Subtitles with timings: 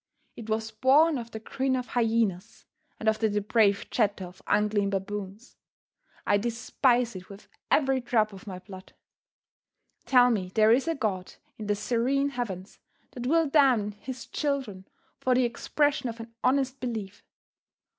[0.35, 2.65] It was born of the grin of hyenas
[2.99, 5.57] and of the depraved chatter of unclean baboons.
[6.25, 8.93] I despise it with every drop of my blood.
[10.07, 12.79] Tell me there is a God in the serene heavens
[13.11, 14.87] that will damn his children
[15.19, 17.23] for the expression of an honest belief!